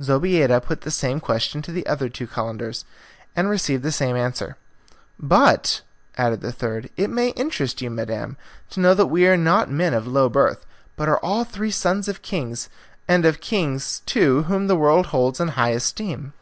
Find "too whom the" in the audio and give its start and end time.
14.06-14.76